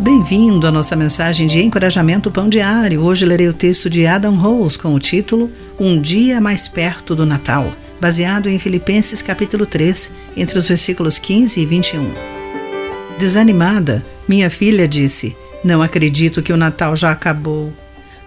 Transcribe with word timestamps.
Bem-vindo 0.00 0.66
à 0.66 0.72
nossa 0.72 0.96
mensagem 0.96 1.46
de 1.46 1.60
encorajamento 1.60 2.30
Pão 2.30 2.48
Diário. 2.48 3.02
Hoje 3.02 3.26
lerei 3.26 3.48
o 3.48 3.52
texto 3.52 3.90
de 3.90 4.06
Adam 4.06 4.34
Rose 4.34 4.78
com 4.78 4.94
o 4.94 4.98
título 4.98 5.52
Um 5.78 6.00
Dia 6.00 6.40
Mais 6.40 6.66
Perto 6.66 7.14
do 7.14 7.26
Natal, 7.26 7.70
baseado 8.00 8.48
em 8.48 8.58
Filipenses 8.58 9.20
capítulo 9.20 9.66
3, 9.66 10.10
entre 10.38 10.58
os 10.58 10.66
versículos 10.66 11.18
15 11.18 11.60
e 11.60 11.66
21. 11.66 12.14
Desanimada, 13.18 14.02
minha 14.26 14.48
filha 14.48 14.88
disse: 14.88 15.36
Não 15.62 15.82
acredito 15.82 16.42
que 16.42 16.52
o 16.52 16.56
Natal 16.56 16.96
já 16.96 17.10
acabou. 17.10 17.70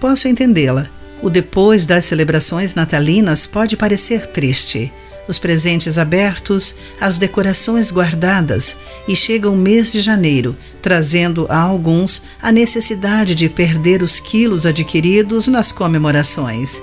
Posso 0.00 0.26
entendê-la. 0.26 0.88
O 1.22 1.30
depois 1.30 1.86
das 1.86 2.04
celebrações 2.04 2.74
natalinas 2.74 3.46
pode 3.46 3.76
parecer 3.76 4.26
triste 4.26 4.92
os 5.30 5.38
presentes 5.38 5.96
abertos, 5.96 6.74
as 7.00 7.16
decorações 7.16 7.90
guardadas, 7.90 8.76
e 9.08 9.14
chega 9.14 9.48
o 9.48 9.56
mês 9.56 9.92
de 9.92 10.00
janeiro, 10.00 10.56
trazendo 10.82 11.46
a 11.48 11.58
alguns 11.58 12.22
a 12.42 12.50
necessidade 12.52 13.34
de 13.34 13.48
perder 13.48 14.02
os 14.02 14.20
quilos 14.20 14.66
adquiridos 14.66 15.46
nas 15.46 15.72
comemorações. 15.72 16.82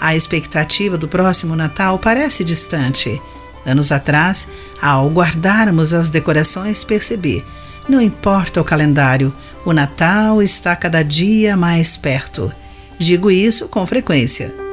A 0.00 0.14
expectativa 0.14 0.96
do 0.96 1.08
próximo 1.08 1.56
Natal 1.56 1.98
parece 1.98 2.44
distante. 2.44 3.20
Anos 3.66 3.90
atrás, 3.90 4.46
ao 4.80 5.10
guardarmos 5.10 5.92
as 5.92 6.08
decorações, 6.08 6.84
percebi: 6.84 7.44
não 7.88 8.00
importa 8.00 8.60
o 8.60 8.64
calendário, 8.64 9.34
o 9.64 9.72
Natal 9.72 10.42
está 10.42 10.76
cada 10.76 11.02
dia 11.02 11.56
mais 11.56 11.96
perto. 11.96 12.52
Digo 12.98 13.30
isso 13.30 13.68
com 13.68 13.84
frequência. 13.86 14.67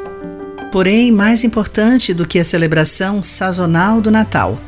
Porém, 0.76 1.10
mais 1.10 1.46
importante 1.46 2.14
do 2.14 2.28
que 2.28 2.38
a 2.38 2.44
celebração 2.44 3.24
sazonal 3.24 4.02
do 4.02 4.12
Natal 4.12 4.60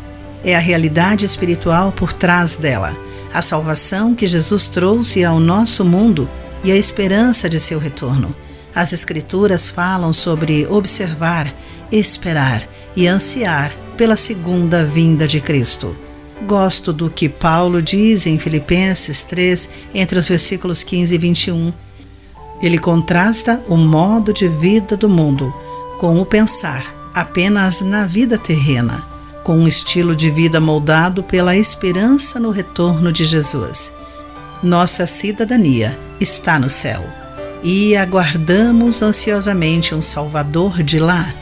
é 0.41 0.55
a 0.55 0.59
realidade 0.59 1.25
espiritual 1.25 1.91
por 1.91 2.13
trás 2.13 2.55
dela, 2.55 2.95
a 3.33 3.41
salvação 3.41 4.15
que 4.15 4.25
Jesus 4.25 4.69
trouxe 4.69 5.25
ao 5.25 5.37
nosso 5.37 5.83
mundo 5.83 6.29
e 6.63 6.71
a 6.71 6.77
esperança 6.77 7.49
de 7.49 7.59
seu 7.59 7.77
retorno. 7.77 8.33
As 8.73 8.93
Escrituras 8.93 9.67
falam 9.67 10.13
sobre 10.13 10.65
observar, 10.67 11.53
esperar 11.91 12.65
e 12.95 13.05
ansiar 13.05 13.75
pela 13.97 14.15
segunda 14.15 14.85
vinda 14.85 15.27
de 15.27 15.41
Cristo. 15.41 15.93
Gosto 16.47 16.93
do 16.93 17.09
que 17.09 17.27
Paulo 17.27 17.81
diz 17.81 18.25
em 18.25 18.39
Filipenses 18.39 19.23
3, 19.23 19.69
entre 19.93 20.17
os 20.17 20.25
versículos 20.25 20.83
15 20.83 21.13
e 21.13 21.17
21. 21.17 21.73
Ele 22.61 22.79
contrasta 22.79 23.61
o 23.67 23.75
modo 23.75 24.31
de 24.31 24.47
vida 24.47 24.95
do 24.95 25.09
mundo 25.09 25.53
com 25.97 26.19
o 26.19 26.25
pensar 26.25 26.95
apenas 27.13 27.81
na 27.81 28.05
vida 28.05 28.37
terrena, 28.37 29.03
com 29.43 29.57
um 29.57 29.67
estilo 29.67 30.15
de 30.15 30.29
vida 30.29 30.59
moldado 30.59 31.23
pela 31.23 31.55
esperança 31.55 32.39
no 32.39 32.51
retorno 32.51 33.11
de 33.11 33.25
Jesus. 33.25 33.91
Nossa 34.61 35.07
cidadania 35.07 35.97
está 36.19 36.59
no 36.59 36.69
céu 36.69 37.03
e 37.63 37.95
aguardamos 37.95 39.01
ansiosamente 39.01 39.95
um 39.95 40.01
Salvador 40.01 40.83
de 40.83 40.99
lá, 40.99 41.33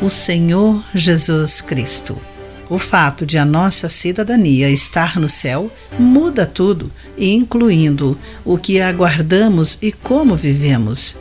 o 0.00 0.10
Senhor 0.10 0.82
Jesus 0.94 1.60
Cristo. 1.60 2.20
O 2.68 2.78
fato 2.78 3.26
de 3.26 3.38
a 3.38 3.44
nossa 3.44 3.88
cidadania 3.88 4.70
estar 4.70 5.20
no 5.20 5.28
céu 5.28 5.70
muda 5.98 6.46
tudo, 6.46 6.90
incluindo 7.18 8.18
o 8.44 8.56
que 8.56 8.80
aguardamos 8.80 9.78
e 9.82 9.92
como 9.92 10.34
vivemos. 10.34 11.16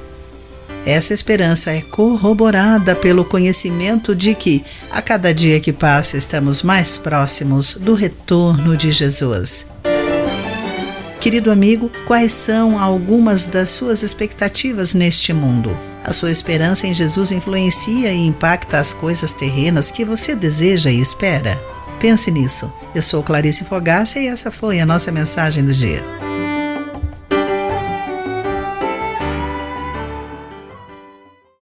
Essa 0.85 1.13
esperança 1.13 1.71
é 1.71 1.81
corroborada 1.81 2.95
pelo 2.95 3.23
conhecimento 3.23 4.15
de 4.15 4.33
que, 4.33 4.65
a 4.89 5.01
cada 5.01 5.33
dia 5.33 5.59
que 5.59 5.71
passa, 5.71 6.17
estamos 6.17 6.63
mais 6.63 6.97
próximos 6.97 7.75
do 7.75 7.93
retorno 7.93 8.75
de 8.75 8.91
Jesus. 8.91 9.67
Querido 11.19 11.51
amigo, 11.51 11.91
quais 12.07 12.33
são 12.33 12.79
algumas 12.79 13.45
das 13.45 13.69
suas 13.69 14.01
expectativas 14.01 14.95
neste 14.95 15.31
mundo? 15.31 15.77
A 16.03 16.13
sua 16.13 16.31
esperança 16.31 16.87
em 16.87 16.93
Jesus 16.95 17.31
influencia 17.31 18.11
e 18.11 18.25
impacta 18.25 18.79
as 18.79 18.91
coisas 18.91 19.33
terrenas 19.33 19.91
que 19.91 20.03
você 20.03 20.33
deseja 20.33 20.89
e 20.89 20.99
espera? 20.99 21.61
Pense 21.99 22.31
nisso. 22.31 22.73
Eu 22.95 23.03
sou 23.03 23.21
Clarice 23.21 23.63
Fogaça 23.65 24.19
e 24.19 24.25
essa 24.25 24.49
foi 24.49 24.79
a 24.79 24.85
nossa 24.85 25.11
mensagem 25.11 25.63
do 25.63 25.71
dia. 25.71 26.20